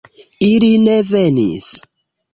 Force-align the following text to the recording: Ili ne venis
Ili 0.47 0.71
ne 0.85 0.97
venis 1.11 1.69